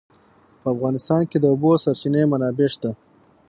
په 0.61 0.67
افغانستان 0.73 1.21
کې 1.29 1.37
د 1.39 1.41
د 1.43 1.45
اوبو 1.53 1.71
سرچینې 1.83 2.23
منابع 2.31 2.67
شته. 2.73 2.91